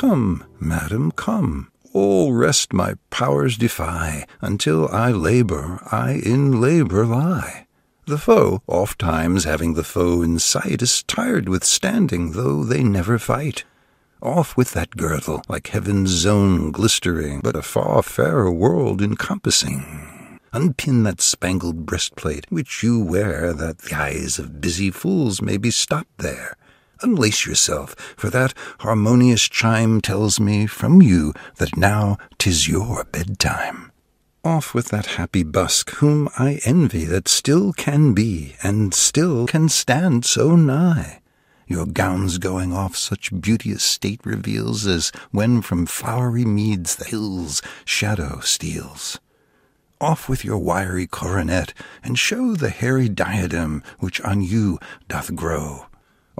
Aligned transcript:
Come, 0.00 0.44
madam, 0.58 1.12
come. 1.12 1.70
All 1.92 2.32
rest 2.32 2.72
my 2.72 2.94
powers 3.10 3.58
defy, 3.58 4.24
Until 4.40 4.88
I 4.88 5.10
labour, 5.10 5.78
I 5.92 6.12
in 6.24 6.58
labour 6.58 7.04
lie. 7.04 7.66
The 8.06 8.16
foe, 8.16 8.62
oft 8.66 8.98
times 8.98 9.44
having 9.44 9.74
the 9.74 9.84
foe 9.84 10.22
in 10.22 10.38
sight, 10.38 10.80
Is 10.80 11.02
tired 11.02 11.50
with 11.50 11.64
standing, 11.64 12.32
though 12.32 12.64
they 12.64 12.82
never 12.82 13.18
fight. 13.18 13.64
Off 14.22 14.56
with 14.56 14.70
that 14.70 14.96
girdle, 14.96 15.42
like 15.50 15.66
heaven's 15.66 16.08
zone 16.08 16.72
glistering, 16.72 17.42
But 17.42 17.54
a 17.54 17.60
far 17.60 18.02
fairer 18.02 18.50
world 18.50 19.02
encompassing. 19.02 20.40
Unpin 20.54 21.02
that 21.02 21.20
spangled 21.20 21.84
breastplate 21.84 22.46
which 22.48 22.82
you 22.82 22.98
wear, 23.04 23.52
That 23.52 23.80
the 23.80 23.94
eyes 23.94 24.38
of 24.38 24.62
busy 24.62 24.90
fools 24.90 25.42
may 25.42 25.58
be 25.58 25.70
stopped 25.70 26.16
there. 26.16 26.56
Unlace 27.02 27.46
yourself, 27.46 27.94
for 28.16 28.28
that 28.30 28.52
harmonious 28.80 29.48
chime 29.48 30.00
tells 30.00 30.38
me 30.38 30.66
from 30.66 31.00
you 31.00 31.32
that 31.56 31.76
now 31.76 32.18
'tis 32.38 32.68
your 32.68 33.04
bedtime. 33.04 33.90
Off 34.44 34.74
with 34.74 34.88
that 34.88 35.06
happy 35.06 35.42
busk, 35.42 35.90
whom 35.96 36.28
I 36.38 36.60
envy 36.64 37.04
that 37.04 37.28
still 37.28 37.72
can 37.72 38.14
be, 38.14 38.54
and 38.62 38.92
still 38.94 39.46
can 39.46 39.68
stand 39.68 40.24
so 40.24 40.56
nigh. 40.56 41.20
Your 41.66 41.86
gown's 41.86 42.38
going 42.38 42.72
off 42.72 42.96
such 42.96 43.38
beauteous 43.40 43.82
state 43.82 44.20
reveals 44.24 44.86
as 44.86 45.12
when 45.30 45.62
from 45.62 45.86
flowery 45.86 46.44
meads 46.44 46.96
the 46.96 47.04
hills 47.04 47.62
shadow 47.84 48.40
steals. 48.40 49.20
Off 50.00 50.28
with 50.28 50.44
your 50.44 50.58
wiry 50.58 51.06
coronet, 51.06 51.72
and 52.02 52.18
show 52.18 52.56
the 52.56 52.70
hairy 52.70 53.08
diadem 53.08 53.82
which 53.98 54.20
on 54.22 54.40
you 54.40 54.78
doth 55.08 55.34
grow. 55.36 55.86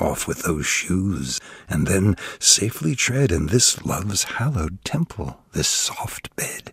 Off 0.01 0.27
with 0.27 0.43
those 0.43 0.67
shoes, 0.67 1.41
and 1.69 1.87
then 1.87 2.17
safely 2.39 2.95
tread 2.95 3.31
in 3.31 3.47
this 3.47 3.85
love's 3.85 4.25
hallowed 4.25 4.85
temple, 4.85 5.39
this 5.53 5.69
soft 5.69 6.35
bed. 6.37 6.73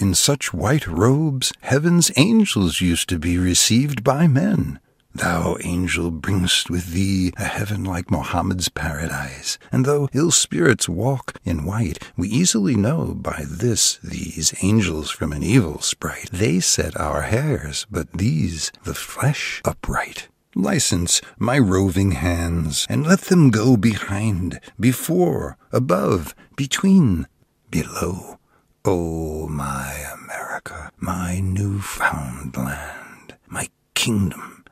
In 0.00 0.14
such 0.14 0.54
white 0.54 0.86
robes, 0.86 1.52
heaven's 1.60 2.12
angels 2.16 2.80
used 2.80 3.08
to 3.08 3.18
be 3.18 3.36
received 3.36 4.04
by 4.04 4.28
men. 4.28 4.78
Thou, 5.12 5.56
angel, 5.62 6.12
bring'st 6.12 6.70
with 6.70 6.92
thee 6.92 7.32
a 7.36 7.44
heaven 7.44 7.82
like 7.82 8.08
Mohammed's 8.08 8.68
paradise, 8.68 9.58
and 9.72 9.84
though 9.84 10.08
ill 10.12 10.30
spirits 10.30 10.88
walk 10.88 11.40
in 11.44 11.64
white, 11.64 11.98
we 12.16 12.28
easily 12.28 12.76
know 12.76 13.14
by 13.14 13.44
this 13.48 13.98
these 14.04 14.54
angels 14.62 15.10
from 15.10 15.32
an 15.32 15.42
evil 15.42 15.80
sprite. 15.80 16.30
They 16.30 16.60
set 16.60 16.96
our 16.96 17.22
hairs, 17.22 17.86
but 17.90 18.12
these 18.12 18.70
the 18.84 18.94
flesh 18.94 19.60
upright. 19.64 20.28
License 20.58 21.20
my 21.38 21.56
roving 21.56 22.10
hands, 22.10 22.84
and 22.90 23.06
let 23.06 23.20
them 23.30 23.50
go 23.50 23.76
behind, 23.76 24.58
before, 24.80 25.56
above, 25.70 26.34
between, 26.56 27.28
below. 27.70 28.40
O 28.84 29.44
oh, 29.44 29.48
my 29.48 29.94
America, 30.20 30.90
my 30.98 31.38
new 31.38 31.78
found 31.80 32.56
land, 32.56 33.36
my 33.46 33.68
kingdom, 33.94 34.64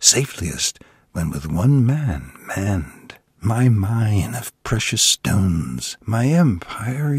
safeliest 0.00 0.80
when 1.12 1.30
with 1.30 1.48
one 1.48 1.86
man 1.86 2.32
manned. 2.56 3.14
My 3.40 3.68
mine 3.68 4.34
of 4.34 4.50
precious 4.64 5.02
stones, 5.02 5.96
my 6.04 6.26
empire, 6.26 7.16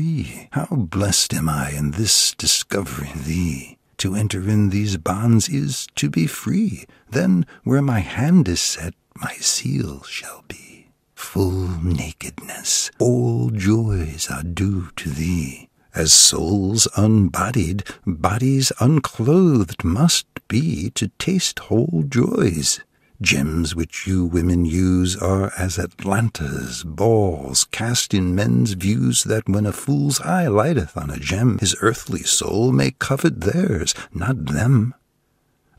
how 0.52 0.66
blessed 0.66 1.34
am 1.34 1.48
I 1.48 1.72
in 1.72 1.92
this 1.92 2.34
discovery 2.34 3.12
thee! 3.16 3.73
To 4.04 4.16
enter 4.16 4.50
in 4.50 4.68
these 4.68 4.98
bonds 4.98 5.48
is 5.48 5.88
to 5.96 6.10
be 6.10 6.28
free. 6.28 6.84
Then, 7.10 7.46
where 7.64 7.82
my 7.82 8.02
hand 8.02 8.50
is 8.50 8.60
set, 8.60 8.96
my 9.16 9.32
seal 9.36 10.04
shall 10.04 10.44
be. 10.50 10.90
Full 11.16 11.82
nakedness, 11.82 12.92
all 13.00 13.50
joys 13.50 14.28
are 14.30 14.44
due 14.44 14.90
to 14.98 15.10
thee. 15.10 15.70
As 15.96 16.12
souls 16.12 16.86
unbodied, 16.98 17.86
bodies 18.06 18.74
unclothed 18.82 19.86
must 19.86 20.28
be 20.50 20.90
to 20.96 21.08
taste 21.18 21.60
whole 21.60 22.04
joys. 22.06 22.82
Gems 23.22 23.76
which 23.76 24.08
you 24.08 24.26
women 24.26 24.66
use 24.66 25.16
are 25.16 25.54
as 25.58 25.78
Atlanta's 25.78 26.84
balls 26.84 27.64
cast 27.66 28.14
in 28.14 28.36
men's 28.36 28.74
views, 28.74 29.24
that 29.24 29.48
when 29.48 29.66
a 29.66 29.72
fool's 29.72 30.20
eye 30.22 30.48
lighteth 30.48 30.98
on 30.98 31.10
a 31.10 31.20
gem, 31.20 31.58
his 31.60 31.76
earthly 31.82 32.24
soul 32.24 32.72
may 32.72 32.92
covet 32.92 33.42
theirs, 33.42 33.94
not 34.14 34.48
them. 34.48 34.94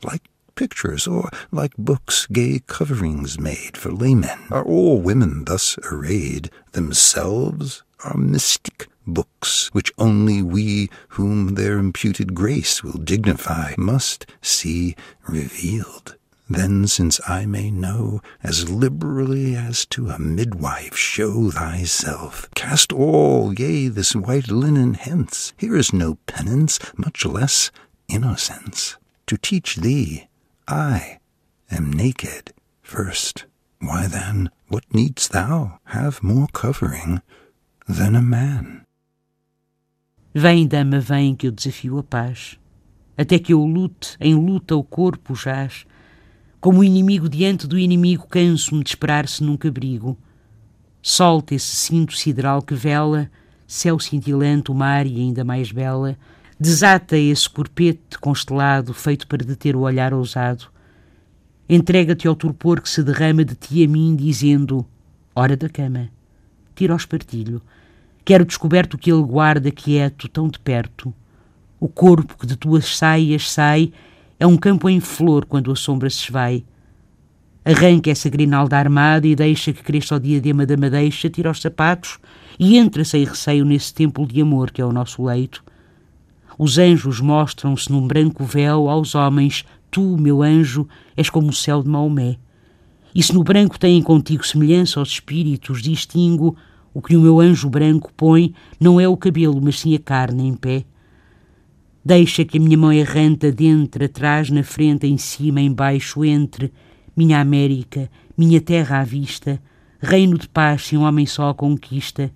Like 0.01 0.23
pictures, 0.55 1.05
or 1.07 1.29
like 1.51 1.75
books, 1.77 2.25
gay 2.27 2.61
coverings 2.65 3.39
made 3.39 3.77
for 3.77 3.91
laymen, 3.91 4.39
are 4.49 4.63
all 4.63 5.01
women 5.01 5.45
thus 5.45 5.77
arrayed, 5.91 6.49
themselves 6.71 7.83
are 8.03 8.17
mystic 8.17 8.87
books, 9.05 9.69
which 9.73 9.91
only 9.97 10.41
we, 10.41 10.89
whom 11.09 11.55
their 11.55 11.77
imputed 11.77 12.33
grace 12.33 12.83
will 12.83 12.99
dignify, 12.99 13.73
must 13.77 14.25
see 14.41 14.95
revealed. 15.27 16.15
Then, 16.47 16.85
since 16.85 17.19
I 17.27 17.47
may 17.47 17.71
know 17.71 18.21
as 18.43 18.69
liberally 18.69 19.55
as 19.55 19.85
to 19.87 20.09
a 20.09 20.19
midwife, 20.19 20.95
show 20.95 21.49
thyself. 21.49 22.47
Cast 22.53 22.93
all, 22.93 23.51
yea, 23.53 23.87
this 23.87 24.15
white 24.15 24.51
linen 24.51 24.93
hence. 24.93 25.53
Here 25.57 25.75
is 25.75 25.91
no 25.91 26.15
penance, 26.27 26.77
much 26.97 27.25
less 27.25 27.71
innocence. 28.07 28.97
To 29.25 29.37
teach 29.37 29.77
thee, 29.77 30.27
I 30.67 31.17
am 31.71 31.91
naked 31.91 32.53
first. 32.83 33.45
Why 33.81 34.05
then, 34.05 34.51
what 34.67 34.83
needst 34.93 35.31
thou 35.31 35.79
have 35.85 36.21
more 36.21 36.47
covering 36.53 37.23
than 37.87 38.15
a 38.15 38.21
man? 38.21 38.85
Vem, 40.35 40.67
dama, 40.67 40.99
vem, 40.99 41.35
que 41.35 41.47
eu 41.47 41.51
desafio 41.51 41.97
a 41.97 42.03
paz. 42.03 42.59
Até 43.17 43.39
que 43.39 43.53
eu 43.53 43.65
lute, 43.65 44.15
em 44.19 44.35
luta 44.35 44.75
o 44.75 44.83
corpo 44.83 45.33
jaz 45.33 45.85
Como 46.65 46.79
o 46.79 46.83
inimigo 46.83 47.29
diante 47.29 47.67
do 47.67 47.77
inimigo, 47.77 48.25
canso-me 48.27 48.83
de 48.83 48.89
esperar-se 48.89 49.43
num 49.43 49.55
cabrigo. 49.55 50.17
Solta 50.99 51.53
esse 51.53 51.75
cinto 51.75 52.17
sideral 52.17 52.59
que 52.59 52.73
vela, 52.73 53.29
céu 53.67 53.99
cintilante, 53.99 54.71
o 54.71 54.73
mar 54.73 55.05
e 55.05 55.15
ainda 55.15 55.43
mais 55.43 55.71
bela. 55.71 56.17
Desata 56.59 57.15
esse 57.19 57.47
corpete 57.47 58.17
constelado, 58.19 58.95
feito 58.95 59.27
para 59.27 59.45
deter 59.45 59.75
o 59.75 59.81
olhar 59.81 60.11
ousado. 60.11 60.65
Entrega-te 61.69 62.27
ao 62.27 62.35
torpor 62.35 62.81
que 62.81 62.89
se 62.89 63.03
derrama 63.03 63.45
de 63.45 63.53
ti 63.53 63.83
a 63.83 63.87
mim, 63.87 64.15
dizendo: 64.15 64.83
Hora 65.35 65.55
da 65.55 65.69
cama. 65.69 66.09
Tira 66.73 66.93
ao 66.93 66.97
espartilho. 66.97 67.61
Quero 68.25 68.43
descoberto 68.43 68.97
que 68.97 69.11
ele 69.11 69.21
guarda 69.21 69.69
quieto, 69.69 70.27
tão 70.27 70.47
de 70.47 70.57
perto. 70.57 71.13
O 71.79 71.87
corpo 71.87 72.35
que 72.39 72.47
de 72.47 72.57
tuas 72.57 72.97
saias 72.97 73.51
sai 73.51 73.93
é 74.39 74.45
um 74.45 74.57
campo 74.57 74.89
em 74.89 74.99
flor 74.99 75.45
quando 75.45 75.71
a 75.71 75.75
sombra 75.75 76.09
se 76.09 76.23
esvai. 76.23 76.63
Arranca 77.63 78.11
essa 78.11 78.29
grinalda 78.29 78.77
armada 78.77 79.25
e 79.25 79.35
deixa 79.35 79.73
que 79.73 79.81
cresça 79.81 80.15
o 80.15 80.19
diadema 80.19 80.65
da 80.65 80.77
madeixa, 80.77 81.29
tira 81.29 81.49
os 81.49 81.61
sapatos 81.61 82.19
e 82.59 82.77
entra 82.77 83.03
sem 83.03 83.23
receio 83.23 83.65
nesse 83.65 83.93
templo 83.93 84.27
de 84.27 84.41
amor 84.41 84.71
que 84.71 84.81
é 84.81 84.85
o 84.85 84.91
nosso 84.91 85.23
leito. 85.23 85.63
Os 86.57 86.77
anjos 86.77 87.19
mostram-se 87.19 87.91
num 87.91 88.05
branco 88.07 88.43
véu 88.43 88.89
aos 88.89 89.15
homens. 89.15 89.65
Tu, 89.89 90.17
meu 90.17 90.41
anjo, 90.41 90.87
és 91.15 91.29
como 91.29 91.49
o 91.49 91.53
céu 91.53 91.81
de 91.81 91.89
Maomé. 91.89 92.37
E 93.13 93.23
se 93.23 93.33
no 93.33 93.43
branco 93.43 93.79
têm 93.79 94.01
contigo 94.01 94.45
semelhança 94.45 94.99
aos 94.99 95.09
espíritos, 95.09 95.81
distingo 95.81 96.55
o 96.93 97.01
que 97.01 97.15
o 97.15 97.21
meu 97.21 97.39
anjo 97.39 97.69
branco 97.69 98.11
põe 98.15 98.53
não 98.79 98.99
é 98.99 99.07
o 99.07 99.17
cabelo, 99.17 99.59
mas 99.61 99.79
sim 99.79 99.95
a 99.95 99.99
carne 99.99 100.47
em 100.47 100.53
pé. 100.53 100.85
Deixa 102.05 102.45
que 102.45 102.59
a 102.59 102.61
minha 102.61 102.77
mão 102.77 102.93
errante 102.93 103.47
adentre, 103.47 104.05
atrás, 104.05 104.51
na 104.51 104.63
frente, 104.63 105.07
em 105.07 105.17
cima, 105.17 105.59
em 105.59 105.73
baixo, 105.73 106.23
entre, 106.23 106.71
minha 107.17 107.41
América, 107.41 108.11
minha 108.37 108.61
terra 108.61 108.99
à 108.99 109.03
vista, 109.03 109.59
reino 109.99 110.37
de 110.37 110.47
paz 110.47 110.85
se 110.85 110.95
um 110.95 111.01
homem 111.01 111.25
só 111.25 111.49
a 111.49 111.53
conquista, 111.55 112.31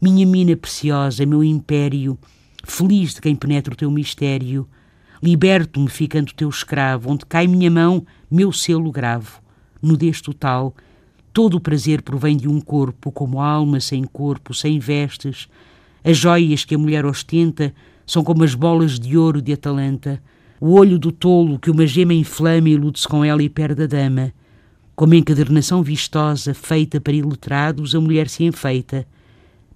minha 0.00 0.24
mina 0.24 0.56
preciosa, 0.56 1.26
meu 1.26 1.42
império, 1.42 2.16
feliz 2.64 3.14
de 3.14 3.20
quem 3.20 3.34
penetra 3.34 3.74
o 3.74 3.76
teu 3.76 3.90
mistério, 3.90 4.68
Liberto-me 5.22 5.90
ficando 5.90 6.32
teu 6.32 6.48
escravo, 6.48 7.10
onde 7.12 7.26
cai 7.26 7.46
minha 7.46 7.70
mão, 7.70 8.06
meu 8.30 8.50
selo 8.52 8.90
gravo. 8.90 9.42
Nudez 9.82 10.22
total, 10.22 10.74
todo 11.30 11.58
o 11.58 11.60
prazer 11.60 12.00
provém 12.00 12.38
de 12.38 12.48
um 12.48 12.58
corpo, 12.58 13.12
como 13.12 13.38
alma 13.38 13.80
sem 13.80 14.04
corpo, 14.04 14.54
sem 14.54 14.78
vestes. 14.78 15.46
As 16.02 16.16
joias 16.16 16.64
que 16.64 16.74
a 16.74 16.78
mulher 16.78 17.04
ostenta 17.04 17.74
são 18.10 18.24
como 18.24 18.42
as 18.42 18.56
bolas 18.56 18.98
de 18.98 19.16
ouro 19.16 19.40
de 19.40 19.52
Atalanta. 19.52 20.20
O 20.60 20.72
olho 20.72 20.98
do 20.98 21.12
tolo 21.12 21.60
que 21.60 21.70
uma 21.70 21.86
gema 21.86 22.12
inflama 22.12 22.68
ilude-se 22.68 23.06
com 23.06 23.24
ela 23.24 23.40
e 23.40 23.48
perde 23.48 23.84
a 23.84 23.86
dama. 23.86 24.32
Como 24.96 25.14
encadernação 25.14 25.80
vistosa, 25.80 26.52
feita 26.52 27.00
para 27.00 27.12
iletrados, 27.12 27.94
a 27.94 28.00
mulher 28.00 28.28
se 28.28 28.42
enfeita. 28.42 29.06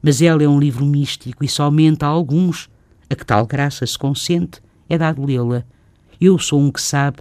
Mas 0.02 0.20
ela 0.20 0.42
é 0.42 0.48
um 0.48 0.58
livro 0.58 0.84
místico 0.84 1.44
e 1.44 1.48
somente 1.48 2.04
a 2.04 2.08
alguns, 2.08 2.68
a 3.08 3.14
que 3.14 3.24
tal 3.24 3.46
graça 3.46 3.86
se 3.86 3.96
consente, 3.96 4.60
é 4.88 4.98
dado 4.98 5.24
lê-la. 5.24 5.62
Eu 6.20 6.36
sou 6.36 6.60
um 6.60 6.72
que 6.72 6.82
sabe, 6.82 7.18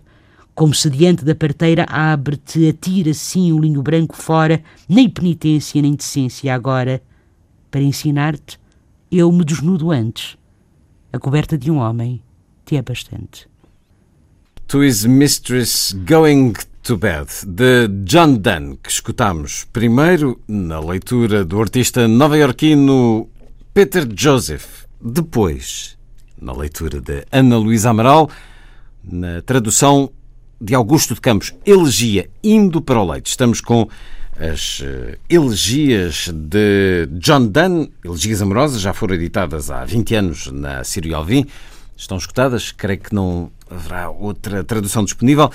como 0.56 0.74
se 0.74 0.90
diante 0.90 1.24
da 1.24 1.36
parteira 1.36 1.86
abre-te, 1.88 2.68
atira 2.68 3.14
sim 3.14 3.52
o 3.52 3.60
linho 3.60 3.84
branco 3.84 4.16
fora, 4.16 4.64
nem 4.90 5.08
penitência 5.08 5.80
nem 5.80 5.94
decência 5.94 6.56
agora. 6.56 7.04
Para 7.70 7.84
ensinar-te, 7.84 8.60
eu 9.12 9.32
me 9.32 9.46
desnudo 9.46 9.92
antes. 9.92 10.42
A 11.14 11.20
coberta 11.20 11.56
de 11.56 11.70
um 11.70 11.78
homem 11.78 12.24
te 12.66 12.76
é 12.76 12.82
bastante. 12.82 13.48
To 14.66 14.84
His 14.84 15.06
Mistress 15.06 15.94
Going 15.94 16.54
to 16.82 16.98
Bed, 16.98 17.28
de 17.46 17.88
John 18.04 18.38
Donne, 18.38 18.80
que 18.82 18.90
escutamos 18.90 19.68
primeiro 19.72 20.42
na 20.48 20.80
leitura 20.80 21.46
do 21.46 21.62
artista 21.62 22.08
nova-iorquino 22.08 23.30
Peter 23.76 24.08
Joseph, 24.12 24.86
depois 25.00 26.00
na 26.42 26.52
leitura 26.52 27.00
de 27.00 27.24
Ana 27.32 27.60
Luísa 27.60 27.92
Amaral, 27.92 28.28
na 29.04 29.40
tradução 29.44 30.10
de 30.60 30.74
Augusto 30.74 31.14
de 31.14 31.22
Campos, 31.22 31.54
Elegia 31.64 32.28
Indo 32.44 32.82
para 32.82 33.00
o 33.00 33.12
Leite. 33.12 33.30
Estamos 33.30 33.62
com 33.62 33.88
as 34.40 34.80
uh, 34.80 35.18
elegias 35.30 36.30
de 36.34 37.08
John 37.20 37.48
Donne, 37.48 37.92
elegias 38.04 38.42
amorosas, 38.42 38.82
já 38.82 38.94
foram 38.94 39.16
editadas 39.16 39.70
há 39.70 39.86
20 39.86 40.16
anos 40.16 40.48
na 40.52 40.84
Sírio 40.84 41.16
Alvim. 41.16 41.46
Estão 41.96 42.18
escutadas, 42.18 42.72
creio 42.72 43.00
que 43.00 43.14
não 43.14 43.52
haverá 43.70 44.10
outra 44.10 44.64
tradução 44.64 45.04
disponível. 45.04 45.52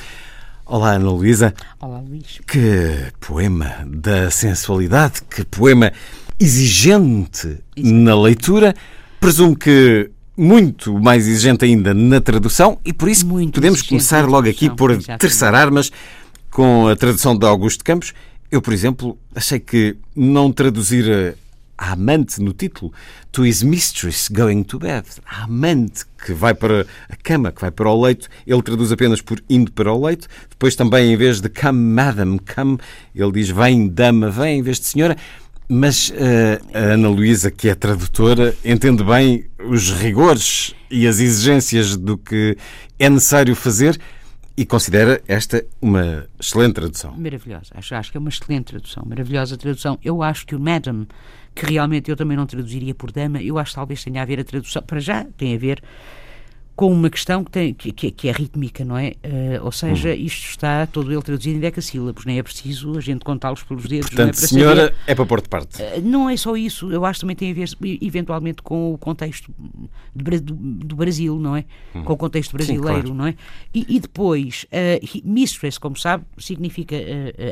Olá, 0.64 0.92
Ana 0.92 1.10
Luísa. 1.10 1.54
Olá, 1.80 1.98
Luís. 1.98 2.40
Que 2.46 3.12
poema 3.20 3.86
da 3.86 4.30
sensualidade, 4.30 5.22
que 5.22 5.44
poema 5.44 5.92
exigente 6.38 7.58
na 7.76 8.18
leitura. 8.20 8.74
Presumo 9.18 9.56
que 9.56 10.10
muito 10.36 10.96
mais 11.00 11.26
exigente 11.26 11.64
ainda 11.64 11.92
na 11.92 12.20
tradução 12.20 12.78
e 12.84 12.92
por 12.92 13.08
isso 13.08 13.26
muito 13.26 13.54
podemos 13.54 13.82
começar 13.82 14.24
logo 14.28 14.48
aqui 14.48 14.70
por 14.70 14.96
terçar 15.18 15.52
armas 15.52 15.90
com 16.48 16.86
a 16.86 16.94
tradução 16.94 17.36
de 17.36 17.44
Augusto 17.44 17.82
Campos. 17.82 18.14
Eu, 18.50 18.62
por 18.62 18.72
exemplo, 18.72 19.18
achei 19.34 19.60
que 19.60 19.96
não 20.16 20.50
traduzir 20.50 21.36
a 21.76 21.92
amante 21.92 22.40
no 22.40 22.52
título, 22.52 22.92
to 23.30 23.46
his 23.46 23.62
mistress 23.62 24.28
going 24.28 24.64
to 24.64 24.78
bed. 24.78 25.06
A 25.24 25.44
amante 25.44 26.04
que 26.24 26.32
vai 26.32 26.52
para 26.52 26.86
a 27.08 27.16
cama, 27.16 27.52
que 27.52 27.60
vai 27.60 27.70
para 27.70 27.88
o 27.88 28.02
leito, 28.02 28.28
ele 28.46 28.62
traduz 28.62 28.90
apenas 28.90 29.20
por 29.20 29.42
indo 29.48 29.70
para 29.70 29.92
o 29.92 30.04
leito. 30.04 30.26
Depois 30.50 30.74
também, 30.74 31.12
em 31.12 31.16
vez 31.16 31.40
de 31.40 31.48
come, 31.48 31.78
madam, 31.78 32.38
come, 32.38 32.78
ele 33.14 33.32
diz 33.32 33.50
vem, 33.50 33.86
dama, 33.86 34.28
vem, 34.28 34.58
em 34.58 34.62
vez 34.62 34.80
de 34.80 34.86
senhora. 34.86 35.16
Mas 35.68 36.08
uh, 36.08 36.14
a 36.72 36.78
Ana 36.94 37.08
Luísa, 37.10 37.50
que 37.50 37.68
é 37.68 37.74
tradutora, 37.74 38.56
entende 38.64 39.04
bem 39.04 39.44
os 39.62 39.92
rigores 39.92 40.74
e 40.90 41.06
as 41.06 41.20
exigências 41.20 41.96
do 41.96 42.16
que 42.16 42.56
é 42.98 43.10
necessário 43.10 43.54
fazer 43.54 44.00
e 44.58 44.66
considera 44.66 45.22
esta 45.28 45.64
uma 45.80 46.26
excelente 46.36 46.74
tradução. 46.74 47.14
Maravilhosa. 47.16 47.70
Acho, 47.76 47.94
acho 47.94 48.10
que 48.10 48.16
é 48.16 48.20
uma 48.20 48.28
excelente 48.28 48.64
tradução. 48.64 49.04
Maravilhosa 49.06 49.56
tradução. 49.56 49.96
Eu 50.02 50.20
acho 50.20 50.44
que 50.44 50.56
o 50.56 50.58
Madam 50.58 51.06
que 51.54 51.66
realmente 51.66 52.10
eu 52.10 52.16
também 52.16 52.36
não 52.36 52.46
traduziria 52.46 52.94
por 52.94 53.10
dama, 53.10 53.40
eu 53.40 53.58
acho 53.58 53.72
que 53.72 53.76
talvez 53.76 54.02
tenha 54.04 54.22
a 54.22 54.24
ver 54.24 54.40
a 54.40 54.44
tradução, 54.44 54.82
para 54.82 55.00
já 55.00 55.24
tem 55.24 55.54
a 55.54 55.58
ver 55.58 55.82
com 56.78 56.92
uma 56.92 57.10
questão 57.10 57.42
que, 57.42 57.50
tem, 57.50 57.74
que, 57.74 57.90
que 57.92 58.28
é 58.28 58.30
rítmica, 58.30 58.84
não 58.84 58.96
é? 58.96 59.14
Uh, 59.24 59.64
ou 59.64 59.72
seja, 59.72 60.10
hum. 60.10 60.12
isto 60.12 60.50
está 60.50 60.86
todo 60.86 61.12
ele 61.12 61.20
traduzido 61.20 61.56
em 61.56 61.60
decassílabos, 61.60 62.24
nem 62.24 62.38
é 62.38 62.42
preciso 62.42 62.96
a 62.96 63.00
gente 63.00 63.24
contá-los 63.24 63.64
pelos 63.64 63.84
dedos. 63.86 64.10
Portanto, 64.10 64.26
não 64.26 64.30
é 64.30 64.36
para 64.36 64.46
senhora, 64.46 64.80
saber. 64.82 64.96
é 65.08 65.14
para 65.16 65.26
pôr 65.26 65.42
de 65.42 65.48
parte. 65.48 65.82
Uh, 65.82 66.00
não 66.00 66.30
é 66.30 66.36
só 66.36 66.56
isso, 66.56 66.92
eu 66.92 67.04
acho 67.04 67.18
que 67.18 67.20
também 67.22 67.34
tem 67.34 67.50
a 67.50 67.54
ver, 67.54 67.68
eventualmente, 68.00 68.62
com 68.62 68.94
o 68.94 68.96
contexto 68.96 69.52
do, 70.14 70.40
do, 70.40 70.54
do 70.54 70.94
Brasil, 70.94 71.36
não 71.40 71.56
é? 71.56 71.64
Hum. 71.92 72.04
Com 72.04 72.12
o 72.12 72.16
contexto 72.16 72.52
brasileiro, 72.52 72.86
Sim, 72.86 73.02
claro. 73.02 73.14
não 73.14 73.26
é? 73.26 73.34
E, 73.74 73.96
e 73.96 73.98
depois, 73.98 74.64
uh, 74.66 75.20
mistress, 75.24 75.80
como 75.80 75.96
sabe, 75.96 76.24
significa 76.38 76.94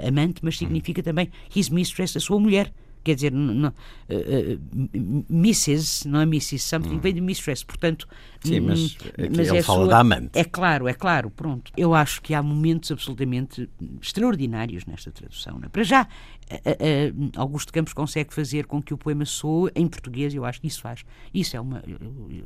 amante, 0.07 0.37
mas 0.41 0.57
significa 0.57 1.01
hum. 1.01 1.05
também 1.05 1.31
his 1.53 1.69
mistress, 1.69 2.17
a 2.17 2.21
sua 2.21 2.39
mulher 2.39 2.73
quer 3.07 3.15
dizer, 3.15 3.33
não, 3.33 3.69
uh, 3.69 3.73
uh, 3.73 5.25
Mrs., 5.31 6.09
não 6.09 6.21
é 6.21 6.25
Mrs. 6.25 6.59
Something, 6.59 6.97
hum. 6.97 7.01
vem 7.01 7.15
de 7.15 7.21
Mistress, 7.21 7.65
portanto. 7.65 8.09
Sim, 8.43 8.61
mas, 8.61 8.97
mas 9.37 9.49
ele 9.49 9.59
é 9.59 9.63
fala 9.63 9.85
sua, 9.85 9.89
da 9.89 9.99
amante. 10.01 10.39
É 10.39 10.45
claro, 10.45 10.89
é 10.89 10.95
claro, 10.95 11.31
pronto. 11.31 11.73
Eu 11.77 11.95
acho 11.95 12.21
que 12.21 12.35
há 12.35 12.43
momentos 12.43 12.91
absolutamente 12.91 13.69
extraordinários 14.01 14.85
nesta 14.87 15.11
tradução. 15.11 15.59
Né? 15.59 15.69
Para 15.71 15.83
já, 15.83 16.03
uh, 16.03 17.31
Augusto 17.37 17.73
Campos 17.73 17.93
consegue 17.93 18.35
fazer 18.35 18.67
com 18.67 18.83
que 18.83 18.93
o 18.93 18.99
poema 18.99 19.25
soe 19.25 19.71
em 19.75 19.87
português, 19.87 20.35
eu 20.35 20.45
acho 20.45 20.61
que 20.61 20.67
isso 20.67 20.81
faz. 20.81 21.05
Isso 21.33 21.57
é 21.57 21.61
uma. 21.61 21.83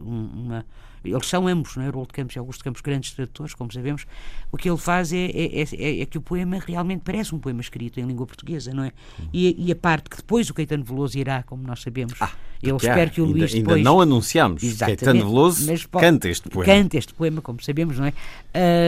uma 0.00 0.64
eles 1.04 1.26
são 1.26 1.46
ambos, 1.48 1.76
não 1.76 1.82
é? 1.82 1.86
Haroldo 1.86 2.12
Campos 2.12 2.36
e 2.36 2.38
Augusto 2.38 2.62
Campos, 2.62 2.82
grandes 2.82 3.12
tradutores, 3.12 3.54
como 3.54 3.72
sabemos. 3.72 4.06
O 4.52 4.56
que 4.56 4.68
ele 4.68 4.78
faz 4.78 5.12
é, 5.12 5.26
é, 5.26 5.62
é, 5.62 6.00
é, 6.00 6.06
que 6.06 6.18
o 6.18 6.20
poema 6.20 6.58
realmente 6.58 7.02
parece 7.04 7.34
um 7.34 7.38
poema 7.38 7.60
escrito 7.60 7.98
em 7.98 8.04
língua 8.04 8.26
portuguesa, 8.26 8.72
não 8.72 8.84
é? 8.84 8.92
E, 9.32 9.66
e 9.66 9.72
a 9.72 9.76
parte 9.76 10.10
que 10.10 10.16
depois 10.16 10.50
o 10.50 10.54
Caetano 10.54 10.84
Veloso 10.84 11.18
irá, 11.18 11.42
como 11.42 11.62
nós 11.62 11.80
sabemos. 11.80 12.14
Ah, 12.20 12.32
eu 12.62 12.76
espero 12.76 13.10
que 13.10 13.20
o 13.20 13.24
Luís 13.24 13.44
ainda, 13.44 13.56
depois... 13.56 13.76
Ainda 13.78 13.90
não 13.90 14.00
anunciamos. 14.00 14.62
Caetano 14.78 15.20
Veloso 15.20 15.66
mas, 15.66 15.86
canta 15.86 16.28
este 16.28 16.48
poema. 16.48 16.72
Canta 16.72 16.98
este 16.98 17.14
poema, 17.14 17.40
como 17.40 17.62
sabemos, 17.62 17.98
não 17.98 18.06
é? 18.06 18.12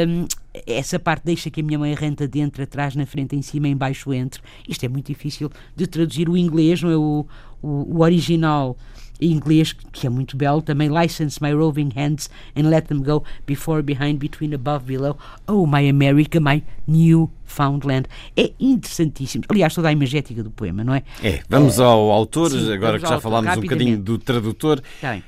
Um, 0.06 0.26
essa 0.66 0.98
parte 0.98 1.24
deixa 1.24 1.50
que 1.50 1.60
a 1.60 1.64
minha 1.64 1.78
mãe 1.78 1.94
renta 1.94 2.28
dentro, 2.28 2.62
atrás, 2.62 2.94
na 2.94 3.06
frente, 3.06 3.34
em 3.34 3.42
cima, 3.42 3.68
em 3.68 3.76
baixo, 3.76 4.12
entre. 4.12 4.42
Isto 4.68 4.84
é 4.84 4.88
muito 4.88 5.06
difícil 5.06 5.50
de 5.74 5.86
traduzir 5.86 6.28
o 6.28 6.36
inglês, 6.36 6.82
não 6.82 6.90
é? 6.90 6.96
O, 6.96 7.26
o, 7.62 7.96
o 7.96 8.02
original 8.02 8.76
em 9.22 9.32
inglês, 9.32 9.72
que 9.92 10.06
é 10.06 10.10
muito 10.10 10.36
belo, 10.36 10.60
também 10.60 10.88
License 10.88 11.42
my 11.42 11.52
roving 11.52 11.90
hands 11.94 12.28
and 12.56 12.68
let 12.68 12.86
them 12.86 13.02
go 13.02 13.24
before, 13.46 13.82
behind, 13.82 14.18
between, 14.18 14.54
above, 14.54 14.84
below. 14.84 15.16
Oh, 15.46 15.66
my 15.66 15.88
America, 15.88 16.40
my 16.40 16.62
new 16.86 17.30
found 17.44 17.86
land. 17.86 18.08
É 18.36 18.52
interessantíssimo. 18.58 19.44
Aliás, 19.48 19.74
toda 19.74 19.88
a 19.88 19.92
imagética 19.92 20.42
do 20.42 20.50
poema, 20.50 20.82
não 20.82 20.94
é? 20.94 21.02
É. 21.22 21.40
Vamos 21.48 21.78
ao 21.78 22.10
autor, 22.10 22.50
sim, 22.50 22.72
agora 22.72 22.98
que 22.98 23.06
já 23.06 23.20
falámos 23.20 23.56
um 23.56 23.60
bocadinho 23.60 23.98
do 23.98 24.18
tradutor. 24.18 24.80
Tá 25.00 25.12
bem. 25.12 25.22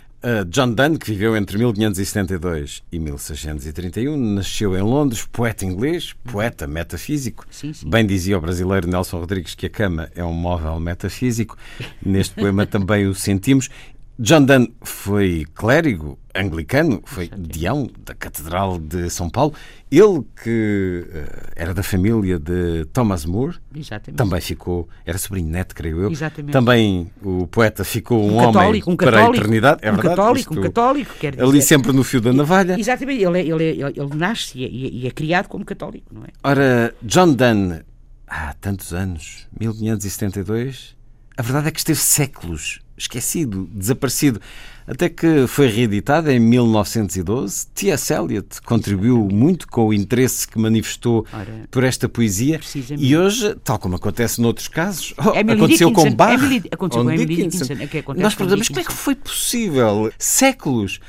John 0.49 0.73
Donne, 0.73 0.99
que 0.99 1.11
viveu 1.11 1.37
entre 1.37 1.59
1572 1.59 2.83
e 2.91 2.99
1631, 2.99 4.17
nasceu 4.17 4.77
em 4.77 4.81
Londres, 4.81 5.27
poeta 5.31 5.65
inglês, 5.65 6.15
poeta 6.25 6.67
metafísico. 6.67 7.47
Sim, 7.51 7.73
sim. 7.73 7.89
Bem 7.89 8.07
dizia 8.07 8.39
o 8.39 8.41
brasileiro 8.41 8.89
Nelson 8.89 9.21
Rodrigues 9.21 9.55
que 9.55 9.67
a 9.67 9.71
cama 9.71 10.11
é 10.15 10.25
um 10.25 10.33
móvel 10.33 10.81
metafísico. 10.81 11.57
Neste 12.05 12.35
poema 12.35 12.67
também 12.67 13.07
o 13.07 13.15
sentimos. 13.15 13.69
John 14.19 14.45
Donne 14.45 14.73
foi 14.81 15.45
clérigo 15.55 16.17
anglicano, 16.33 17.03
foi 17.05 17.29
deão 17.29 17.91
da 18.05 18.15
Catedral 18.15 18.79
de 18.79 19.11
São 19.11 19.29
Paulo. 19.29 19.55
Ele 19.91 20.23
que 20.43 21.05
uh, 21.09 21.51
era 21.57 21.75
da 21.75 21.83
família 21.83 22.39
de 22.39 22.85
Thomas 22.93 23.25
More, 23.25 23.57
Exatamente. 23.75 24.17
também 24.17 24.41
ficou, 24.41 24.89
era 25.05 25.19
sobrinho 25.19 25.49
neto, 25.49 25.75
creio 25.75 26.01
eu. 26.01 26.11
Exatamente. 26.13 26.53
Também 26.53 27.11
o 27.23 27.47
poeta 27.49 27.83
ficou 27.85 28.23
um, 28.23 28.35
um 28.35 28.47
católico, 28.47 28.61
homem 28.61 28.83
um 28.87 28.97
para 28.97 29.27
a 29.27 29.31
eternidade. 29.31 29.81
É 29.83 29.91
um 29.91 29.95
verdade, 29.95 30.17
católico, 30.17 30.59
um 30.59 30.63
católico, 30.63 31.15
quer 31.19 31.33
dizer. 31.33 31.45
Ali 31.45 31.61
sempre 31.61 31.93
no 31.93 32.05
fio 32.05 32.21
da 32.21 32.33
navalha. 32.33 32.79
Exatamente, 32.79 33.25
ele, 33.25 33.39
é, 33.39 33.43
ele, 33.43 33.65
é, 33.65 33.71
ele, 33.71 34.01
ele 34.01 34.15
nasce 34.17 34.59
e 34.59 34.65
é, 34.65 34.69
e 34.69 35.07
é 35.09 35.11
criado 35.11 35.49
como 35.49 35.65
católico, 35.65 36.15
não 36.15 36.23
é? 36.23 36.29
Ora, 36.43 36.95
John 37.03 37.33
Donne, 37.33 37.83
há 38.29 38.55
tantos 38.55 38.95
anos, 38.95 39.49
1572, 39.59 40.97
a 41.37 41.43
verdade 41.43 41.69
é 41.69 41.71
que 41.73 41.79
esteve 41.79 41.99
séculos 41.99 42.84
esquecido, 42.97 43.69
desaparecido, 43.73 44.41
até 44.87 45.09
que 45.09 45.47
foi 45.47 45.69
reeditada 45.69 46.33
em 46.33 46.39
1912. 46.39 47.67
T.S. 47.75 48.13
Eliot 48.13 48.61
contribuiu 48.63 49.29
muito 49.31 49.67
com 49.67 49.87
o 49.87 49.95
interesse 49.95 50.47
que 50.47 50.59
manifestou 50.59 51.27
Ora, 51.33 51.67
por 51.71 51.85
esta 51.85 52.09
poesia 52.09 52.61
e 52.99 53.17
hoje, 53.17 53.55
tal 53.65 53.79
como 53.79 53.97
acontece 53.97 54.41
noutros 54.41 54.69
casos, 54.69 55.15
oh, 55.19 55.31
aconteceu 55.31 55.89
Dickinson. 55.89 55.93
com 55.93 56.11
Bach, 56.15 56.35
Emily, 56.35 56.63
aconteceu 56.71 57.05
com 57.05 57.11
Emily 57.11 57.27
Dickinson. 57.27 57.65
Dickinson. 57.75 58.15
É 58.15 58.23
Nós 58.23 58.35
perguntamos 58.35 58.69
como 58.69 58.81
é 58.81 58.85
que 58.85 58.93
foi 58.93 59.15
possível 59.15 60.13
séculos, 60.19 61.01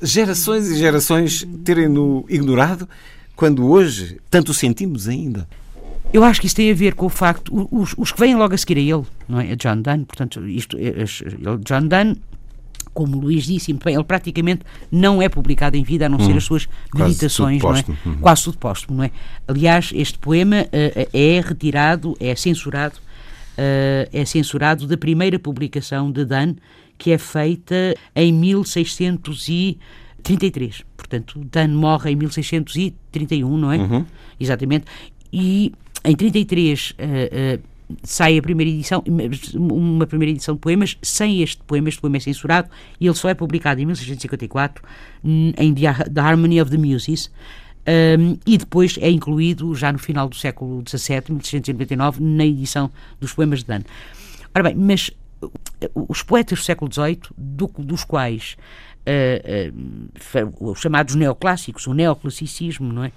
gerações 0.00 0.68
e 0.70 0.76
gerações 0.76 1.46
terem-no 1.64 2.24
ignorado 2.28 2.88
quando 3.34 3.66
hoje 3.68 4.18
tanto 4.30 4.54
sentimos 4.54 5.08
ainda. 5.08 5.48
Eu 6.14 6.22
acho 6.22 6.40
que 6.40 6.46
isso 6.46 6.54
tem 6.54 6.70
a 6.70 6.74
ver 6.74 6.94
com 6.94 7.06
o 7.06 7.08
facto, 7.08 7.66
os, 7.72 7.92
os 7.98 8.12
que 8.12 8.20
vêm 8.20 8.36
logo 8.36 8.54
a 8.54 8.56
seguir 8.56 8.78
a 8.78 8.80
ele, 8.80 9.02
não 9.28 9.40
é? 9.40 9.50
A 9.50 9.56
John 9.56 9.82
Donne, 9.82 10.04
portanto, 10.04 10.46
isto, 10.46 10.78
John 11.64 11.88
Donne 11.88 12.16
como 12.92 13.16
o 13.16 13.20
Luís 13.22 13.46
disse, 13.46 13.72
muito 13.72 13.82
bem, 13.82 13.96
ele 13.96 14.04
praticamente 14.04 14.60
não 14.92 15.20
é 15.20 15.28
publicado 15.28 15.76
em 15.76 15.82
vida, 15.82 16.06
a 16.06 16.08
não 16.08 16.20
ser 16.20 16.36
as 16.36 16.44
suas 16.44 16.68
meditações, 16.94 17.60
não 17.60 17.74
é? 17.74 17.84
Uhum. 18.06 18.18
Quase 18.18 18.44
tudo 18.44 18.58
póstumo, 18.58 18.98
não 18.98 19.04
é? 19.04 19.10
Aliás, 19.48 19.90
este 19.92 20.16
poema 20.16 20.64
eh, 20.70 21.08
é 21.12 21.42
retirado, 21.44 22.16
é 22.20 22.36
censurado, 22.36 22.94
eh, 23.58 24.08
é 24.12 24.24
censurado 24.24 24.86
da 24.86 24.96
primeira 24.96 25.40
publicação 25.40 26.12
de 26.12 26.24
Dan, 26.24 26.54
que 26.96 27.10
é 27.10 27.18
feita 27.18 27.96
em 28.14 28.32
1633. 28.32 30.84
Portanto, 30.96 31.44
Dan 31.50 31.70
morre 31.70 32.12
em 32.12 32.16
1631, 32.16 33.58
não 33.58 33.72
é? 33.72 34.04
Exatamente. 34.38 34.84
E 35.32 35.72
em 36.04 36.14
33 36.14 36.94
eh, 36.98 37.28
eh, 37.32 37.58
sai 38.02 38.38
a 38.38 38.42
primeira 38.42 38.70
edição, 38.70 39.02
uma 39.54 40.06
primeira 40.06 40.32
edição 40.32 40.54
de 40.54 40.60
poemas 40.60 40.96
sem 41.02 41.42
este 41.42 41.62
poema, 41.62 41.88
este 41.88 42.00
poema 42.00 42.16
é 42.16 42.20
censurado 42.20 42.68
e 43.00 43.06
ele 43.06 43.14
só 43.14 43.28
é 43.28 43.34
publicado 43.34 43.80
em 43.80 43.86
1654 43.86 44.82
hum, 45.24 45.52
em 45.56 45.74
The 45.74 45.86
Har- 45.86 46.08
The 46.10 46.20
Harmony 46.20 46.60
of 46.60 46.70
the 46.70 46.78
Muses. 46.78 47.30
hum, 48.18 48.36
e 48.46 48.56
depois 48.58 48.96
é 49.00 49.10
incluído 49.10 49.74
já 49.74 49.92
no 49.92 49.98
final 49.98 50.28
do 50.28 50.34
século 50.36 50.82
XVII, 50.88 51.22
1699, 51.28 52.22
na 52.22 52.44
edição 52.46 52.90
dos 53.20 53.32
poemas 53.32 53.60
de 53.60 53.66
Dan. 53.66 53.80
Ora 54.54 54.64
bem, 54.64 54.74
mas 54.74 55.10
uh, 55.42 55.50
os 56.08 56.22
poetas 56.22 56.58
do 56.60 56.64
século 56.64 56.90
XVIII, 56.92 57.20
do- 57.36 57.70
dos 57.78 58.04
quais 58.04 58.56
uh, 59.06 60.50
uh, 60.58 60.70
os 60.70 60.80
chamados 60.80 61.14
neoclássicos, 61.14 61.86
o 61.86 61.92
neoclassicismo, 61.94 62.92
não 62.92 63.04
é? 63.04 63.12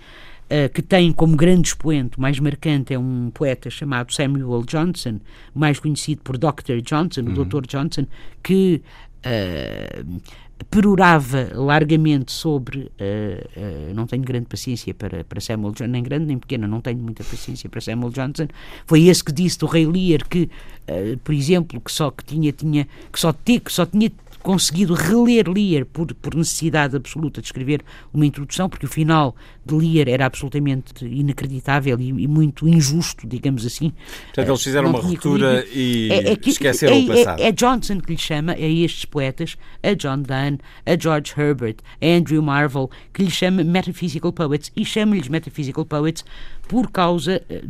Uh, 0.48 0.72
que 0.74 0.82
tem 0.82 1.12
como 1.12 1.36
grande 1.36 1.68
expoente, 1.68 2.18
mais 2.18 2.40
marcante, 2.40 2.94
é 2.94 2.98
um 2.98 3.30
poeta 3.34 3.70
chamado 3.70 4.14
Samuel 4.14 4.64
Johnson, 4.64 5.20
mais 5.54 5.78
conhecido 5.78 6.22
por 6.22 6.38
Dr. 6.38 6.80
Johnson, 6.82 7.20
o 7.22 7.46
Dr. 7.46 7.68
Johnson, 7.68 8.08
que 8.42 8.82
uh, 9.26 10.22
perorava 10.70 11.50
largamente 11.54 12.32
sobre. 12.32 12.80
uh, 12.80 13.92
uh, 13.92 13.94
não 13.94 14.08
tenho 14.08 14.24
grande 14.24 14.48
paciência 14.48 14.94
para, 14.94 15.24
para 15.24 15.40
Samuel 15.40 15.74
Johnson, 15.74 15.92
nem 15.92 16.04
grande 16.04 16.26
nem 16.26 16.38
pequena, 16.38 16.68
não 16.68 16.82
tenho 16.82 16.98
muita 16.98 17.24
paciência 17.24 17.70
para 17.70 17.82
Samuel 17.82 18.12
Johnson. 18.12 18.48
Foi 18.86 19.04
esse 19.04 19.24
que 19.24 19.32
disse 19.32 19.60
do 19.60 19.66
Rei 19.66 19.86
Lear 19.86 20.28
que, 20.28 20.50
uh, 20.90 21.18
por 21.24 21.34
exemplo, 21.34 21.80
que 21.80 21.92
só 21.92 22.10
que 22.12 22.24
tinha, 22.24 22.52
tinha 22.52 22.88
que 23.12 23.20
só, 23.20 23.32
te, 23.32 23.60
que 23.60 23.72
só 23.72 23.86
tinha 23.86 24.12
conseguido 24.48 24.94
reler 24.94 25.50
Lear 25.50 25.86
por, 25.86 26.14
por 26.14 26.34
necessidade 26.34 26.96
absoluta 26.96 27.42
de 27.42 27.48
escrever 27.48 27.82
uma 28.14 28.26
introdução, 28.26 28.70
porque 28.70 28.86
o 28.86 28.90
final 28.90 29.36
de 29.66 29.76
Lear 29.76 30.08
era 30.08 30.26
absolutamente 30.26 31.04
inacreditável 31.06 32.00
e, 32.00 32.08
e 32.08 32.28
muito 32.28 32.66
injusto, 32.66 33.28
digamos 33.28 33.66
assim. 33.66 33.92
Portanto, 34.28 34.48
eles 34.48 34.64
fizeram 34.64 34.90
Não 34.90 35.00
uma 35.00 35.06
ruptura 35.06 35.66
e 35.74 36.38
que- 36.42 36.52
esqueceram 36.52 36.96
é, 36.96 37.00
o 37.00 37.08
passado. 37.08 37.40
É, 37.42 37.48
é 37.48 37.52
Johnson 37.52 38.00
que 38.00 38.12
lhe 38.14 38.18
chama 38.18 38.54
a 38.54 38.60
estes 38.62 39.04
poetas, 39.04 39.58
a 39.84 39.94
John 39.94 40.22
Donne, 40.22 40.60
a 40.86 40.98
George 40.98 41.34
Herbert, 41.38 41.76
a 42.02 42.06
Andrew 42.06 42.42
Marvell, 42.42 42.90
que 43.14 43.24
lhe 43.24 43.30
chama 43.32 43.66
Metaphysical 43.66 44.32
Poets 44.32 44.72
e 44.78 44.86
chama-lhes 44.86 45.28
Metaphysical 45.28 45.86
Poets 45.86 46.24
por 46.70 46.90
causa 46.92 47.42
eh, 47.50 47.62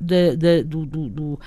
da, 0.00 0.34
da- 0.34 0.62
do, 0.62 0.84
do- 0.84 1.08
do- 1.08 1.40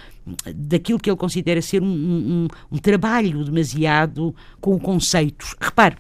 daquilo 0.56 1.00
que 1.00 1.10
ele 1.10 1.18
considera 1.18 1.60
ser 1.62 1.82
um, 1.82 1.88
um- 1.88 2.48
um 2.72 2.78
trabalho 2.78 3.44
demasiado 3.44 4.34
com 4.62 4.79
conceitos. 4.80 5.56
Repare, 5.60 5.96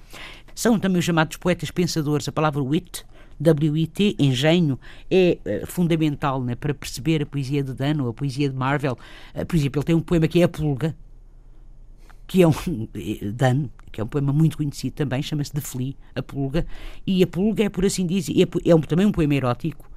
são 0.55 0.79
também 0.79 0.99
os 0.99 1.05
chamados 1.05 1.37
poetas 1.37 1.71
pensadores. 1.71 2.27
A 2.27 2.31
palavra 2.31 2.61
wit, 2.61 3.05
W-I-T, 3.39 4.15
engenho, 4.19 4.77
é 5.09 5.37
eh, 5.45 5.63
fundamental 5.65 6.41
né, 6.41 6.55
para 6.55 6.73
perceber 6.73 7.21
a 7.21 7.25
poesia 7.25 7.63
de 7.63 7.73
Dano, 7.73 8.07
a 8.09 8.13
poesia 8.13 8.49
de 8.49 8.55
Marvel. 8.55 8.97
Eh, 9.33 9.45
por 9.45 9.55
exemplo, 9.55 9.79
ele 9.79 9.85
tem 9.85 9.95
um 9.95 10.01
poema 10.01 10.27
que 10.27 10.41
é 10.41 10.43
A 10.43 10.49
Pulga, 10.49 10.95
que 12.27 12.41
é 12.43 12.47
um 12.47 12.51
eh, 12.93 13.31
Dan, 13.31 13.69
que 13.91 13.99
é 14.01 14.03
um 14.03 14.07
poema 14.07 14.31
muito 14.33 14.57
conhecido 14.57 14.93
também, 14.93 15.21
chama-se 15.21 15.53
De 15.53 15.61
Flea, 15.61 15.93
a 16.15 16.21
Pulga, 16.21 16.65
e 17.07 17.23
a 17.23 17.27
Pulga 17.27 17.63
é, 17.63 17.69
por 17.69 17.85
assim 17.85 18.05
dizer, 18.05 18.33
é, 18.41 18.69
é 18.69 18.75
um- 18.75 18.81
também 18.81 19.05
um 19.05 19.11
poema 19.11 19.33
erótico, 19.35 19.88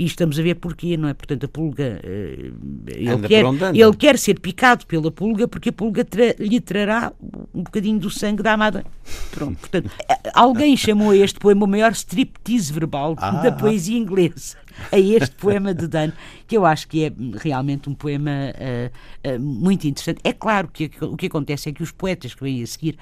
e 0.00 0.06
estamos 0.06 0.38
a 0.38 0.42
ver 0.42 0.54
porquê, 0.54 0.96
não 0.96 1.08
é? 1.10 1.12
Portanto, 1.14 1.44
a 1.44 1.48
pulga, 1.48 2.00
eh, 2.02 2.50
ele, 2.88 3.28
quer, 3.28 3.44
ele 3.74 3.96
quer 3.96 4.18
ser 4.18 4.40
picado 4.40 4.86
pela 4.86 5.10
pulga 5.10 5.46
porque 5.46 5.68
a 5.68 5.72
pulga 5.72 6.02
tra- 6.06 6.34
lhe 6.38 6.58
trará 6.58 7.12
um 7.54 7.62
bocadinho 7.62 7.98
do 7.98 8.08
sangue 8.08 8.42
da 8.42 8.54
amada. 8.54 8.82
Pronto, 9.30 9.58
portanto, 9.58 9.90
alguém 10.32 10.74
chamou 10.74 11.12
este 11.12 11.38
poema 11.38 11.66
o 11.66 11.68
maior 11.68 11.92
striptease 11.92 12.72
verbal 12.72 13.14
Ah. 13.18 13.30
da 13.42 13.52
poesia 13.52 13.98
inglesa. 13.98 14.56
A 14.92 14.98
este 14.98 15.34
poema 15.36 15.74
de 15.74 15.86
Dan, 15.86 16.12
que 16.46 16.56
eu 16.56 16.64
acho 16.64 16.88
que 16.88 17.04
é 17.04 17.12
realmente 17.38 17.88
um 17.88 17.94
poema 17.94 18.30
eh, 18.30 18.90
eh, 19.22 19.38
muito 19.38 19.86
interessante. 19.86 20.20
É 20.24 20.32
claro 20.32 20.68
que 20.68 20.90
o 21.00 21.16
que 21.16 21.26
acontece 21.26 21.68
é 21.68 21.72
que 21.72 21.82
os 21.82 21.92
poetas 21.92 22.34
que 22.34 22.42
vêm 22.42 22.62
a 22.62 22.66
seguir 22.66 22.98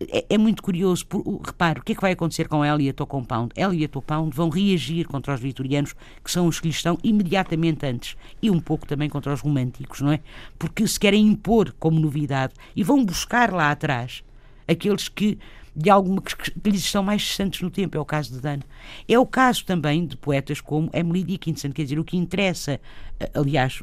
é, 0.00 0.26
é 0.30 0.38
muito 0.38 0.62
curioso. 0.62 1.06
Por, 1.06 1.22
repare, 1.44 1.80
o 1.80 1.82
que 1.82 1.92
é 1.92 1.94
que 1.94 2.00
vai 2.00 2.12
acontecer 2.12 2.48
com 2.48 2.64
Eliot 2.64 3.00
ou 3.00 3.06
com 3.06 3.24
Pound? 3.24 3.52
Eliot 3.56 3.96
ou 3.96 4.02
Pound 4.02 4.34
vão 4.34 4.48
reagir 4.48 5.06
contra 5.06 5.34
os 5.34 5.40
vitorianos, 5.40 5.94
que 6.24 6.30
são 6.30 6.46
os 6.46 6.60
que 6.60 6.68
lhes 6.68 6.76
estão 6.76 6.98
imediatamente 7.02 7.86
antes, 7.86 8.16
e 8.42 8.50
um 8.50 8.60
pouco 8.60 8.86
também 8.86 9.08
contra 9.08 9.32
os 9.32 9.40
românticos, 9.40 10.00
não 10.00 10.12
é? 10.12 10.20
Porque 10.58 10.86
se 10.86 10.98
querem 10.98 11.26
impor 11.26 11.74
como 11.78 11.98
novidade 11.98 12.54
e 12.74 12.82
vão 12.82 13.04
buscar 13.04 13.52
lá 13.52 13.70
atrás 13.70 14.22
aqueles 14.66 15.08
que 15.08 15.38
de 15.78 15.90
alguma 15.90 16.20
que, 16.20 16.52
lhes 16.68 16.80
estão 16.80 17.04
mais 17.04 17.22
distantes 17.22 17.60
no 17.62 17.70
tempo, 17.70 17.96
é 17.96 18.00
o 18.00 18.04
caso 18.04 18.32
de 18.32 18.40
Dan. 18.40 18.58
É 19.06 19.16
o 19.16 19.24
caso 19.24 19.64
também 19.64 20.04
de 20.04 20.16
poetas 20.16 20.60
como 20.60 20.90
Emily 20.92 21.22
Dickinson, 21.22 21.70
quer 21.70 21.84
dizer, 21.84 22.00
o 22.00 22.04
que 22.04 22.16
interessa, 22.16 22.80
eh, 23.20 23.30
aliás, 23.32 23.80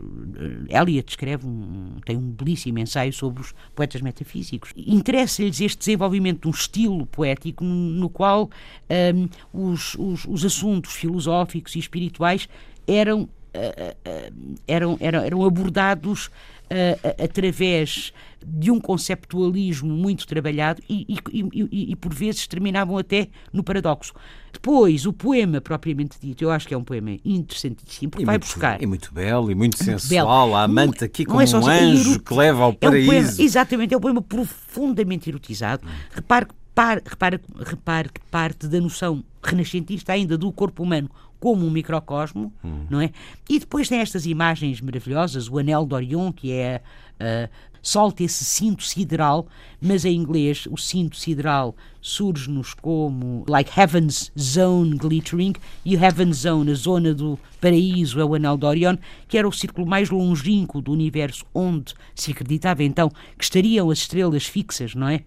eh, 0.69 0.77
Eliot 0.81 1.09
escreve 1.09 1.47
um, 1.47 1.95
tem 2.05 2.17
um 2.17 2.31
belíssimo 2.31 2.79
ensaio 2.79 3.13
sobre 3.13 3.41
os 3.41 3.53
poetas 3.73 4.01
metafísicos. 4.01 4.73
Interessa-lhes 4.75 5.61
este 5.61 5.77
desenvolvimento 5.77 6.41
de 6.41 6.47
um 6.49 6.51
estilo 6.51 7.05
poético 7.05 7.63
no, 7.63 8.09
qual 8.09 8.49
ehm, 8.89 9.27
os, 9.53 9.95
os, 9.95 10.25
os 10.25 10.43
assuntos 10.43 10.91
filosóficos 10.93 11.75
e 11.75 11.79
espirituais 11.79 12.49
eram 12.85 13.29
eh, 13.53 13.95
eh, 14.03 14.31
eram, 14.67 14.97
eram, 14.99 15.21
eram 15.23 15.45
abordados 15.45 16.29
eh, 16.69 16.99
a- 17.01 17.23
através 17.23 18.11
de 18.47 18.69
um 18.71 18.79
conceptualismo 18.79 19.93
muito 19.93 20.25
trabalhado 20.27 20.81
e, 20.89 21.05
e- 21.31 21.39
e- 21.41 21.91
e- 21.91 21.95
por 21.95 22.13
vezes 22.13 22.45
terminavam 22.47 22.97
até 22.97 23.27
no 23.51 23.63
paradoxo. 23.63 24.13
Depois, 24.53 25.05
o 25.05 25.11
poema 25.11 25.59
propriamente 25.59 26.17
dito, 26.21 26.43
eu 26.43 26.51
acho 26.51 26.67
que 26.67 26.73
é 26.73 26.77
um 26.77 26.83
poema 26.83 27.17
interessantíssimo, 27.25 28.09
porque 28.11 28.23
E 28.23 28.25
vai 28.25 28.35
muito, 28.35 28.43
buscar. 28.45 28.81
e 28.81 28.85
muito 28.85 29.13
belo 29.13 29.51
e 29.51 29.55
muito 29.55 29.77
Muito 29.83 29.83
sensual. 30.01 30.45
belo. 30.47 30.55
A 30.55 30.63
amante 30.63 31.03
aqui 31.03 31.23
não 31.23 31.31
como 31.35 31.41
é 31.41 31.45
um 31.57 31.69
é 31.69 31.79
anjo 31.81 32.11
ero- 32.13 32.19
que 32.21 32.33
leva 32.33 32.63
ao 32.63 32.69
é 32.69 32.71
um 32.71 32.75
poema- 32.91 33.05
paraíso. 33.13 33.41
exatamente, 33.41 33.93
é 33.93 33.97
um 33.97 34.01
poema 34.01 34.21
profundamente 34.21 35.29
erotizado. 35.29 35.85
Repare, 36.11 36.45
que 36.45 36.53
par- 36.73 37.01
repare, 37.05 37.39
repare 37.65 38.09
que 38.09 38.21
parte 38.31 38.67
da 38.67 38.79
noção 38.79 39.23
renascentista 39.43 40.13
ainda 40.13 40.37
do 40.37 40.51
corpo 40.51 40.83
humano 40.83 41.09
como 41.39 41.65
um 41.65 41.69
microcosmo, 41.69 42.51
não 42.89 42.99
é? 42.99 43.11
E 43.49 43.59
depois 43.59 43.87
tem 43.87 43.99
estas 43.99 44.25
imagens 44.25 44.81
maravilhosas, 44.81 45.47
o 45.49 45.57
anel 45.59 45.85
de 45.85 45.93
Orion, 45.93 46.31
que 46.31 46.51
é 46.51 46.81
ah, 47.19 47.49
solta 47.85 48.23
esse 48.23 48.43
cinto 48.43 48.83
sideral, 48.83 49.47
mas 49.79 50.05
em 50.05 50.15
inglês 50.15 50.67
o 50.71 50.75
cinto 50.75 51.15
sideral 51.15 51.75
surge-nos 52.01 52.73
como 52.73 53.45
like 53.47 53.79
heaven's 53.79 54.31
zone 54.37 54.97
glittering 54.97 55.53
e 55.85 55.95
heaven's 55.95 56.37
zone, 56.37 56.71
a 56.71 56.73
zona 56.73 57.13
do 57.13 57.37
paraíso, 57.61 58.19
é 58.19 58.25
o 58.25 58.33
anel 58.33 58.57
de 58.57 58.65
Orion, 58.65 58.97
que 59.27 59.37
era 59.37 59.47
o 59.47 59.51
círculo 59.51 59.85
mais 59.85 60.09
longínquo 60.09 60.81
do 60.81 60.91
universo 60.91 61.45
onde 61.53 61.93
se 62.15 62.31
acreditava 62.31 62.83
então 62.83 63.11
que 63.37 63.43
estariam 63.43 63.91
as 63.91 63.99
estrelas 63.99 64.47
fixas, 64.47 64.95
não 64.95 65.07
é? 65.07 65.23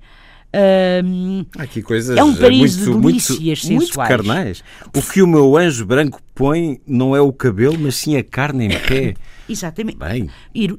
Há 0.52 1.62
aqui 1.62 1.82
coisas 1.82 2.16
É 2.16 2.22
um 2.24 2.34
paraíso 2.34 2.78
muito, 2.78 2.96
de 2.96 3.02
muito, 3.02 3.28
delícias 3.38 3.64
muito 3.64 3.86
sensuais. 3.86 4.08
carnais. 4.08 4.64
O 4.96 5.02
que 5.02 5.20
o 5.22 5.26
meu 5.26 5.56
anjo 5.56 5.84
branco 5.84 6.20
põe 6.34 6.80
não 6.86 7.14
é 7.14 7.20
o 7.20 7.32
cabelo, 7.32 7.78
mas 7.78 7.96
sim 7.96 8.16
a 8.16 8.24
carne 8.24 8.66
em 8.66 8.70
pé. 8.70 9.14
exatamente. 9.48 9.98
Bem. 9.98 10.28
Ero- 10.54 10.78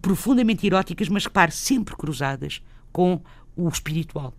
profundamente 0.00 0.66
eróticas, 0.66 1.08
mas 1.08 1.24
repare, 1.24 1.52
sempre 1.52 1.94
cruzadas 1.96 2.62
com 2.90 3.20
o 3.56 3.68
espiritual. 3.68 4.34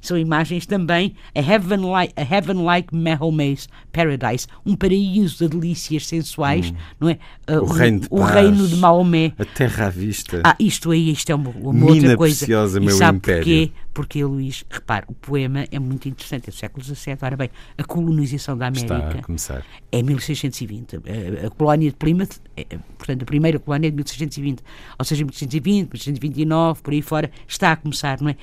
São 0.00 0.16
imagens 0.16 0.66
também 0.66 1.14
a 1.34 1.40
heaven 1.40 1.80
like, 1.80 2.12
a 2.16 2.22
heaven 2.22 2.62
like 2.64 2.94
Mahomet's 2.94 3.68
paradise, 3.92 4.46
um 4.64 4.76
paraíso 4.76 5.38
de 5.38 5.56
delícias 5.56 6.06
sensuais, 6.06 6.72
não 7.00 7.08
é? 7.08 7.18
Hum. 7.48 7.58
O 7.60 7.66
reino 7.66 8.00
de 8.00 8.06
o 8.10 8.18
paz. 8.18 8.34
reino 8.34 8.68
de 8.68 8.76
Maomé. 8.76 9.32
A 9.38 9.44
terra 9.44 9.86
à 9.86 9.90
vista. 9.90 10.40
Ah, 10.44 10.56
isto 10.58 10.90
aí, 10.90 11.10
isto 11.10 11.30
é 11.30 11.34
uma, 11.34 11.50
uma 11.50 11.86
outra 11.86 12.16
coisa. 12.16 12.36
preciosa, 12.36 12.78
e 12.78 12.84
meu 12.84 12.94
sabe 12.96 13.18
império. 13.18 13.42
porquê? 13.42 13.70
Porque, 13.92 14.24
Luís, 14.24 14.64
repare, 14.70 15.06
o 15.08 15.14
poema 15.14 15.66
é 15.72 15.78
muito 15.78 16.08
interessante, 16.08 16.48
é 16.48 16.52
do 16.52 16.56
século 16.56 16.84
XVII. 16.84 17.16
Ora 17.20 17.36
bem, 17.36 17.50
a 17.76 17.82
colonização 17.82 18.56
da 18.56 18.68
Está 18.68 18.94
América 18.94 19.18
a 19.18 19.22
começar. 19.22 19.64
é 19.90 20.02
1620. 20.02 20.96
A, 20.96 21.46
a 21.46 21.50
colónia 21.50 21.90
de 21.90 21.96
Plymouth, 21.96 22.40
é, 22.56 22.64
portanto, 22.96 23.22
a 23.22 23.26
primeira 23.26 23.58
colónia 23.58 23.88
é 23.88 23.90
de 23.90 23.96
1620. 23.96 24.62
Ou 24.98 25.04
seja, 25.04 25.24
1620, 25.24 25.88
1629, 25.90 26.80
por 26.82 26.92
aí 26.92 27.02
fora, 27.02 27.30
está 27.48 27.72
a 27.72 27.76
começar, 27.76 28.20
não 28.20 28.28
é? 28.30 28.36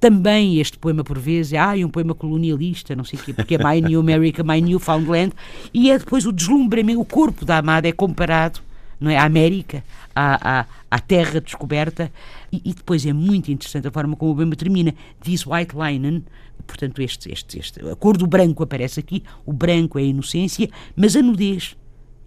Também 0.00 0.60
este 0.60 0.78
poema, 0.78 1.02
por 1.02 1.18
vezes, 1.18 1.52
é 1.52 1.58
ah, 1.58 1.74
um 1.84 1.88
poema 1.88 2.14
colonialista, 2.14 2.94
não 2.94 3.04
sei 3.04 3.18
o 3.18 3.22
quê, 3.22 3.32
porque 3.32 3.56
é 3.56 3.58
My 3.58 3.80
New 3.80 3.98
America, 3.98 4.44
My 4.44 4.60
Newfoundland, 4.60 5.32
e 5.74 5.90
é 5.90 5.98
depois 5.98 6.24
o 6.24 6.32
deslumbramento, 6.32 7.00
o 7.00 7.04
corpo 7.04 7.44
da 7.44 7.58
amada 7.58 7.88
é 7.88 7.92
comparado 7.92 8.60
não 9.00 9.10
é? 9.10 9.16
A 9.16 9.24
América, 9.24 9.84
à, 10.14 10.60
à, 10.60 10.66
à 10.90 10.98
terra 10.98 11.40
descoberta. 11.40 12.10
E, 12.50 12.60
e, 12.64 12.74
depois 12.74 13.04
é 13.06 13.12
muito 13.12 13.50
interessante 13.50 13.86
a 13.86 13.90
forma 13.90 14.16
como 14.16 14.32
o 14.32 14.34
poema 14.34 14.56
termina. 14.56 14.94
Diz 15.22 15.46
White 15.46 15.74
Linen, 15.76 16.24
portanto, 16.66 17.00
este, 17.00 17.30
este, 17.30 17.58
este, 17.58 17.88
a 17.88 17.94
cor 17.94 18.16
do 18.16 18.26
branco 18.26 18.62
aparece 18.62 19.00
aqui, 19.00 19.22
o 19.46 19.52
branco 19.52 19.98
é 19.98 20.02
a 20.02 20.06
inocência, 20.06 20.68
mas 20.96 21.14
a 21.14 21.22
nudez 21.22 21.76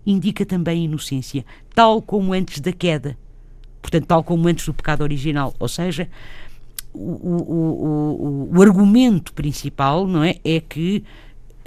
indica 0.06 0.46
também 0.46 0.82
a 0.82 0.86
inocência, 0.86 1.46
tal 1.76 2.02
como 2.02 2.34
antes 2.34 2.60
da 2.60 2.72
queda. 2.72 3.18
Portanto, 3.82 4.06
tal 4.06 4.24
como 4.24 4.48
antes 4.48 4.66
do 4.66 4.74
pecado 4.74 5.02
original. 5.02 5.56
Ou 5.60 5.68
seja, 5.68 6.08
o, 6.94 7.00
o, 7.00 8.50
o, 8.52 8.58
o 8.58 8.62
argumento 8.62 9.34
principal 9.34 10.08
não 10.08 10.24
é, 10.24 10.38
é 10.44 10.60
que 10.60 11.04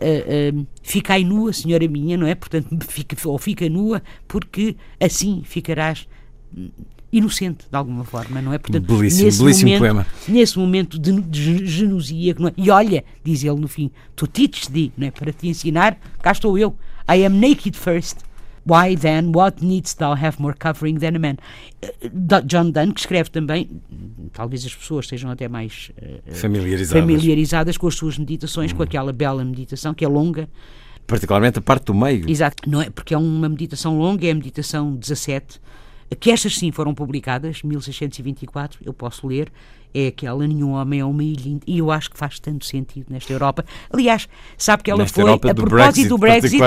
uh, 0.00 0.58
uh, 0.58 0.66
ficai 0.82 1.24
nua, 1.24 1.52
senhora 1.52 1.86
minha, 1.88 2.16
não 2.16 2.26
é? 2.26 2.34
Portanto, 2.34 2.76
fica, 2.88 3.16
ou 3.28 3.38
fica 3.38 3.68
nua, 3.68 4.02
porque 4.28 4.76
assim 5.00 5.42
ficarás 5.44 6.06
inocente 7.12 7.66
de 7.70 7.76
alguma 7.76 8.04
forma, 8.04 8.42
não 8.42 8.52
é? 8.52 8.58
Portanto, 8.58 8.86
belíssimo, 8.86 9.24
nesse 9.24 9.38
belíssimo 9.42 9.70
momento, 9.70 9.80
poema. 9.80 10.06
Nesse 10.28 10.58
momento 10.58 10.98
de, 10.98 11.20
de 11.20 11.66
genusia, 11.66 12.32
é? 12.32 12.52
e 12.56 12.70
olha, 12.70 13.04
diz 13.22 13.44
ele 13.44 13.60
no 13.60 13.68
fim, 13.68 13.90
to 14.16 14.26
teach 14.26 14.70
thee, 14.70 14.92
não 14.96 15.06
é? 15.06 15.10
Para 15.10 15.32
te 15.32 15.48
ensinar, 15.48 15.98
cá 16.20 16.32
estou 16.32 16.58
eu. 16.58 16.74
I 17.08 17.24
am 17.24 17.38
naked 17.38 17.76
first. 17.76 18.18
Why 18.66 18.97
then, 18.97 19.33
what 19.35 19.64
needs 19.64 19.94
thou 19.94 20.14
have 20.14 20.40
more 20.40 20.54
covering 20.59 20.99
than 20.99 21.16
a 21.16 21.18
man? 21.18 21.37
Eh, 21.83 22.09
John 22.47 22.71
Donne, 22.71 22.94
que 22.94 23.00
escreve 23.00 23.28
também, 23.30 23.68
talvez 24.33 24.64
as 24.64 24.75
pessoas 24.75 25.04
estejam 25.04 25.30
até 25.30 25.49
mais 25.49 25.90
uh, 25.99 26.35
familiarizadas. 26.35 27.02
familiarizadas 27.02 27.76
com 27.76 27.87
as 27.87 27.94
suas 27.94 28.16
meditações, 28.16 28.73
com 28.73 28.83
aquela 28.83 29.12
bela 29.12 29.44
meditação 29.44 29.92
que 29.92 30.04
é 30.04 30.09
longa. 30.09 30.49
Particularmente 31.06 31.59
a 31.59 31.62
parte 31.62 31.85
do 31.85 31.94
meio. 31.94 32.28
Exato, 32.28 32.68
não 32.68 32.80
é? 32.80 32.88
Porque 32.88 33.12
é 33.12 33.18
uma 33.18 33.49
meditação 33.49 33.99
longa, 33.99 34.26
é 34.26 34.30
a 34.30 34.35
meditação 34.35 34.97
17, 34.97 35.61
que 36.14 36.30
estas 36.30 36.56
sim 36.56 36.71
foram 36.71 36.94
publicadas, 36.94 37.62
1624, 37.62 38.80
eu 38.85 38.92
posso 38.92 39.26
ler, 39.26 39.50
é 39.94 40.09
aquela 40.09 40.47
Nenhum 40.47 40.73
Homem 40.73 41.00
é 41.00 41.04
uma 41.04 41.23
ilha. 41.23 41.61
E 41.66 41.78
eu 41.78 41.90
acho 41.90 42.11
que 42.11 42.18
faz 42.18 42.40
tanto 42.40 42.64
sentido 42.64 43.06
nesta 43.09 43.33
Europa. 43.33 43.64
Aliás, 43.90 44.28
sabe 44.59 44.83
que 44.83 44.90
ela 44.90 45.02
nesta 45.02 45.14
foi, 45.14 45.30
Europa 45.30 45.50
a 45.50 45.54
propósito 45.54 46.09
do 46.09 46.18
Brexit, 46.18 46.59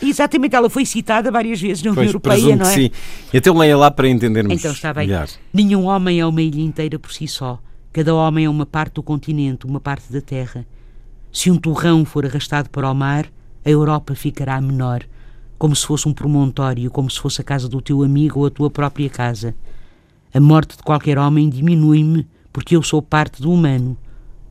exatamente, 0.00 0.54
ela 0.54 0.70
foi 0.70 0.86
citada 0.86 1.30
várias 1.30 1.60
vezes 1.60 1.82
na 1.82 1.90
União 1.90 2.04
Europeia, 2.04 2.54
não 2.54 2.64
é? 2.64 2.70
sim. 2.70 2.90
Então 3.34 3.58
leia 3.58 3.76
lá 3.76 3.90
para 3.90 4.08
entendermos 4.08 4.52
Então 4.52 4.70
está 4.70 4.94
bem. 4.94 5.08
Melhor. 5.08 5.28
Nenhum 5.52 5.86
homem 5.86 6.20
é 6.20 6.26
uma 6.26 6.40
ilha 6.40 6.60
inteira 6.60 6.98
por 6.98 7.12
si 7.12 7.26
só. 7.26 7.58
Cada 7.92 8.14
homem 8.14 8.44
é 8.44 8.48
uma 8.48 8.66
parte 8.66 8.94
do 8.94 9.02
continente, 9.02 9.66
uma 9.66 9.80
parte 9.80 10.12
da 10.12 10.20
terra. 10.20 10.64
Se 11.32 11.50
um 11.50 11.56
torrão 11.56 12.04
for 12.04 12.24
arrastado 12.24 12.70
para 12.70 12.90
o 12.90 12.94
mar, 12.94 13.26
a 13.64 13.70
Europa 13.70 14.14
ficará 14.14 14.60
menor, 14.60 15.02
como 15.58 15.74
se 15.74 15.86
fosse 15.86 16.08
um 16.08 16.12
promontório, 16.12 16.90
como 16.90 17.10
se 17.10 17.18
fosse 17.18 17.40
a 17.40 17.44
casa 17.44 17.68
do 17.68 17.80
teu 17.80 18.02
amigo 18.02 18.40
ou 18.40 18.46
a 18.46 18.50
tua 18.50 18.70
própria 18.70 19.08
casa. 19.08 19.54
A 20.32 20.40
morte 20.40 20.76
de 20.76 20.82
qualquer 20.82 21.18
homem 21.18 21.48
diminui-me 21.48 22.26
porque 22.52 22.76
eu 22.76 22.82
sou 22.82 23.00
parte 23.00 23.40
do 23.40 23.50
humano. 23.52 23.96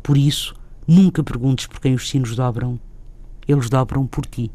Por 0.02 0.18
isso, 0.18 0.56
nunca 0.88 1.24
perguntes 1.24 1.68
por 1.68 1.80
quem 1.80 1.94
os 1.94 2.10
sinos 2.10 2.36
dobram. 2.36 2.80
Eles 3.48 3.70
dobram 3.70 4.06
por 4.08 4.26
ti. 4.26 4.52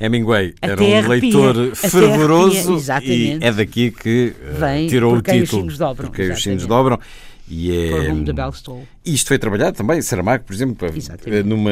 Hemingway 0.00 0.54
era 0.60 0.82
um 0.82 1.08
leitor 1.08 1.76
fervoroso 1.76 2.78
e 3.02 3.38
é 3.40 3.52
daqui 3.52 3.90
que 3.90 4.34
uh, 4.36 4.58
Vem 4.58 4.88
tirou 4.88 5.14
o 5.14 5.22
título. 5.22 5.66
Os 5.66 5.78
dobram, 5.78 6.08
porque 6.08 6.22
exatamente. 6.22 6.38
os 6.38 6.42
sinos 6.42 6.66
dobram. 6.66 6.98
E 7.48 7.70
é, 7.70 8.14
isto 9.04 9.28
foi 9.28 9.38
trabalhado 9.38 9.76
também, 9.76 10.00
Saramago, 10.00 10.44
por 10.44 10.54
exemplo, 10.54 10.88
eh, 11.26 11.42
numa, 11.42 11.70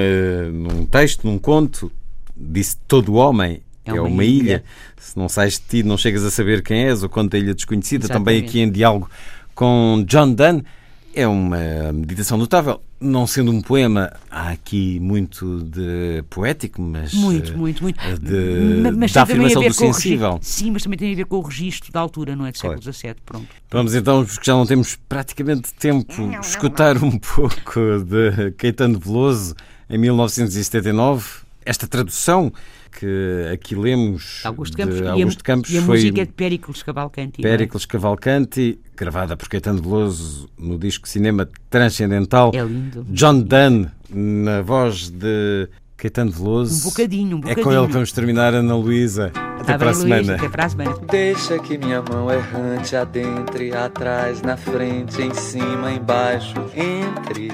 num 0.53 0.85
texto, 0.85 1.27
num 1.27 1.39
conto, 1.39 1.91
disse 2.37 2.77
todo 2.87 3.15
homem 3.15 3.63
é, 3.85 3.91
é 3.91 4.01
uma, 4.01 4.09
uma 4.09 4.25
ilha. 4.25 4.43
ilha. 4.43 4.65
Se 4.99 5.17
não 5.17 5.29
sais 5.29 5.55
de 5.55 5.61
ti, 5.61 5.83
não 5.83 5.97
chegas 5.97 6.25
a 6.25 6.31
saber 6.31 6.63
quem 6.63 6.85
és, 6.85 7.03
o 7.03 7.09
conto 7.09 7.31
da 7.31 7.39
Ilha 7.39 7.55
Desconhecida, 7.55 8.07
Exatamente. 8.07 8.25
também 8.25 8.49
aqui 8.49 8.61
em 8.61 8.71
diálogo 8.71 9.11
com 9.55 10.05
John 10.07 10.33
Donne. 10.33 10.65
É 11.13 11.27
uma 11.27 11.93
meditação 11.93 12.39
notável, 12.39 12.81
não 13.01 13.27
sendo 13.27 13.51
um 13.51 13.61
poema, 13.61 14.13
há 14.31 14.51
aqui 14.51 15.01
muito 15.01 15.65
de 15.65 16.23
poético, 16.31 16.81
mas. 16.81 17.13
Muito, 17.13 17.59
muito, 17.59 17.83
muito. 17.83 17.99
De, 18.21 18.93
mas 18.97 19.11
da 19.11 19.23
afirmação 19.23 19.61
do 19.61 19.75
sensível. 19.75 20.39
Sim, 20.41 20.71
mas 20.71 20.85
também 20.85 20.97
tem 20.97 21.13
a 21.13 21.17
ver 21.17 21.25
com 21.25 21.39
o 21.39 21.41
registro 21.41 21.91
da 21.91 21.99
altura, 21.99 22.37
não 22.37 22.47
é? 22.47 22.53
Do 22.53 22.59
século 22.59 22.81
XVII, 22.81 23.17
pronto. 23.27 23.49
Vamos 23.73 23.95
então, 23.97 24.25
porque 24.25 24.45
já 24.45 24.53
não 24.53 24.65
temos 24.65 24.97
praticamente 25.09 25.75
tempo, 25.75 26.15
escutar 26.41 26.97
um 27.03 27.19
pouco 27.19 27.81
de 28.07 28.53
Caetano 28.53 28.97
Veloso 28.97 29.57
em 29.91 29.99
1979. 29.99 31.41
Esta 31.65 31.89
tradução 31.89 32.53
que 32.91 33.49
aqui 33.53 33.75
lemos 33.75 34.43
Augusto 34.45 34.77
Campos, 34.77 34.97
de 34.97 35.07
Augusto 35.07 35.45
Campos 35.45 35.71
e 35.71 35.79
a, 35.79 35.83
foi 35.83 35.99
música 35.99 36.23
é 36.23 36.25
de 36.25 36.33
Péricles 36.33 36.83
Cavalcanti. 36.83 37.41
É? 37.41 37.43
Péricles 37.43 37.87
Cavalcanti, 37.87 38.79
gravada 38.97 39.37
por 39.37 39.49
Caetano 39.49 39.81
Veloso 39.81 40.49
no 40.59 40.79
disco 40.79 41.09
Cinema 41.09 41.49
Transcendental. 41.69 42.51
É 42.55 42.63
lindo. 42.63 43.05
John 43.09 43.41
Dunn, 43.41 43.87
na 44.11 44.63
voz 44.63 45.09
de 45.11 45.69
Caetano 45.97 46.31
Veloso. 46.31 46.89
Um 46.89 46.91
bocadinho, 46.91 47.37
um 47.37 47.41
bocadinho. 47.41 47.61
É 47.61 47.65
com 47.65 47.73
ele 47.73 47.87
que 47.87 47.93
vamos 47.93 48.13
terminar, 48.13 48.55
Ana 48.55 48.75
Luísa. 48.75 49.33
Até, 49.35 49.73
tá 49.73 49.79
para, 49.79 49.91
a 49.91 49.95
semana. 49.95 50.35
até 50.35 50.49
para 50.49 50.65
a 50.65 50.69
semana. 50.69 50.97
Deixa 51.11 51.59
que 51.59 51.77
minha 51.77 52.03
mão 52.03 52.31
errante 52.31 52.97
adentre, 52.97 53.75
atrás, 53.75 54.41
na 54.41 54.57
frente, 54.57 55.21
em 55.21 55.35
cima, 55.35 55.93
embaixo, 55.93 56.55
entre 56.75 57.51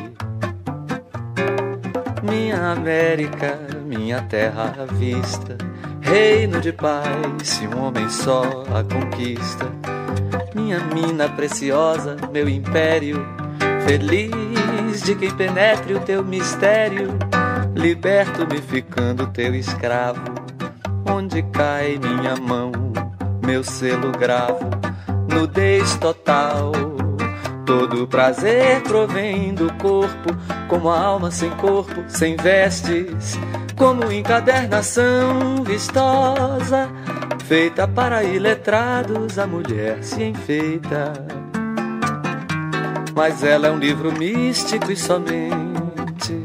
minha 2.36 2.72
América, 2.72 3.58
minha 3.86 4.20
terra 4.20 4.74
à 4.78 4.84
vista, 4.84 5.56
reino 6.02 6.60
de 6.60 6.70
paz, 6.70 7.08
se 7.42 7.66
um 7.66 7.82
homem 7.82 8.08
só 8.10 8.42
a 8.74 8.84
conquista. 8.84 9.66
Minha 10.54 10.78
mina 10.80 11.30
preciosa, 11.30 12.16
meu 12.30 12.46
império, 12.46 13.26
feliz 13.86 15.02
de 15.02 15.14
quem 15.14 15.30
penetre 15.30 15.94
o 15.94 16.00
teu 16.00 16.22
mistério, 16.22 17.08
liberto-me 17.74 18.60
ficando 18.60 19.26
teu 19.28 19.54
escravo. 19.54 20.20
Onde 21.10 21.42
cai 21.42 21.98
minha 21.98 22.36
mão, 22.36 22.70
meu 23.44 23.64
selo 23.64 24.12
gravo, 24.12 24.68
nudez 25.26 25.96
total 25.96 26.72
Todo 27.66 28.06
prazer 28.06 28.80
provém 28.82 29.52
do 29.52 29.72
corpo, 29.74 30.28
como 30.68 30.88
a 30.88 31.00
alma 31.00 31.32
sem 31.32 31.50
corpo, 31.50 32.04
sem 32.06 32.36
vestes, 32.36 33.36
como 33.74 34.12
encadernação 34.12 35.64
vistosa, 35.64 36.88
feita 37.44 37.88
para 37.88 38.22
iletrados, 38.22 39.36
a 39.36 39.48
mulher 39.48 39.98
se 40.04 40.22
enfeita. 40.22 41.12
Mas 43.12 43.42
ela 43.42 43.66
é 43.66 43.70
um 43.72 43.78
livro 43.78 44.12
místico 44.12 44.92
e 44.92 44.96
somente 44.96 46.44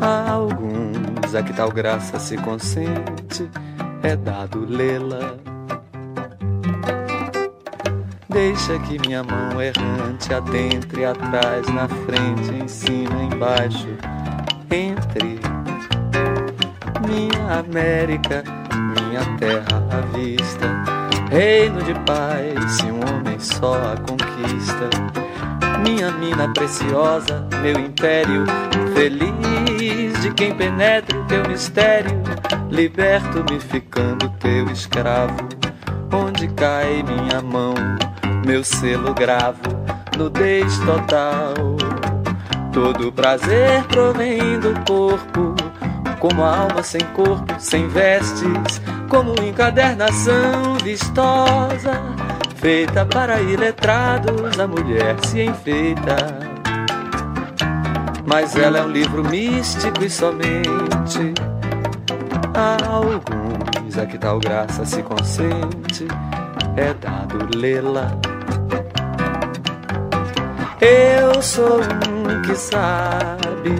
a 0.00 0.30
alguns 0.30 1.34
a 1.34 1.42
que 1.42 1.52
tal 1.52 1.72
graça 1.72 2.20
se 2.20 2.36
consente, 2.36 3.50
é 4.04 4.14
dado 4.14 4.64
lê-la 4.64 5.49
Deixa 8.42 8.78
que 8.78 8.98
minha 9.06 9.22
mão 9.22 9.60
errante 9.60 10.32
adentre 10.32 11.04
atrás, 11.04 11.68
na 11.74 11.86
frente, 11.86 12.54
em 12.54 12.66
cima, 12.66 13.22
embaixo, 13.22 13.86
entre 14.70 15.38
minha 17.06 17.58
América, 17.58 18.42
minha 18.72 19.20
terra 19.36 19.86
à 19.90 20.00
vista, 20.16 20.66
reino 21.30 21.82
de 21.82 21.92
paz, 22.06 22.76
se 22.76 22.86
um 22.86 23.00
homem 23.00 23.38
só 23.38 23.74
a 23.74 23.96
conquista. 23.98 24.88
Minha 25.84 26.10
mina 26.12 26.48
preciosa, 26.54 27.46
meu 27.60 27.78
império, 27.78 28.46
feliz 28.94 30.18
de 30.22 30.32
quem 30.32 30.54
penetra 30.54 31.20
o 31.20 31.24
teu 31.26 31.46
mistério, 31.46 32.22
liberto-me 32.70 33.60
ficando 33.60 34.30
teu 34.40 34.64
escravo. 34.70 35.36
Onde 36.10 36.48
cai 36.48 37.02
minha 37.02 37.42
mão? 37.42 37.74
Meu 38.46 38.64
selo 38.64 39.14
gravo, 39.14 39.60
nudez 40.16 40.78
total. 40.80 41.54
Todo 42.72 43.12
prazer 43.12 43.82
provém 43.84 44.58
do 44.60 44.72
corpo, 44.86 45.54
como 46.18 46.42
alma 46.42 46.82
sem 46.82 47.00
corpo, 47.12 47.54
sem 47.58 47.88
vestes, 47.88 48.80
como 49.08 49.34
encadernação 49.42 50.76
vistosa, 50.82 52.00
feita 52.56 53.04
para 53.04 53.40
iletrados, 53.40 54.58
a 54.58 54.66
mulher 54.66 55.16
se 55.24 55.42
enfeita. 55.42 56.16
Mas 58.24 58.54
ela 58.56 58.78
é 58.78 58.82
um 58.82 58.90
livro 58.90 59.24
místico 59.28 60.04
e 60.04 60.10
somente 60.10 61.34
a 62.54 62.76
alguns 62.86 63.98
a 63.98 64.06
que 64.06 64.16
tal 64.16 64.38
graça 64.38 64.84
se 64.84 65.02
consente 65.02 66.06
é 66.76 66.94
dado 66.94 67.56
lê-la. 67.56 68.29
Eu 70.80 71.42
sou 71.42 71.80
um 71.80 72.42
que 72.42 72.54
sabe. 72.56 73.70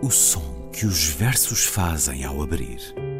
O 0.00 0.10
som 0.10 0.70
que 0.72 0.86
os 0.86 1.08
versos 1.08 1.66
fazem 1.66 2.24
ao 2.24 2.42
abrir. 2.42 3.13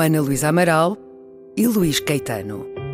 Ana 0.00 0.20
Luísa 0.20 0.48
Amaral 0.48 0.96
e 1.56 1.66
Luís 1.66 2.00
Caetano. 2.00 2.87